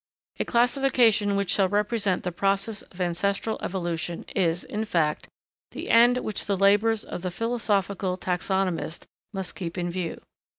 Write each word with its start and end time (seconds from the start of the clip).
A 0.39 0.45
classification 0.45 1.35
which 1.35 1.51
shall 1.51 1.67
represent 1.69 2.23
the 2.23 2.31
process 2.31 2.81
of 2.81 2.99
ancestral 2.99 3.59
evolution 3.61 4.25
is, 4.35 4.63
in 4.63 4.83
fact, 4.83 5.29
the 5.73 5.91
end 5.91 6.17
which 6.17 6.47
the 6.47 6.57
labors 6.57 7.03
of 7.03 7.21
the 7.21 7.29
philosophical 7.29 8.17
taxonomist 8.17 9.05
must 9.31 9.53
keep 9.53 9.77
in 9.77 9.91
view. 9.91 10.19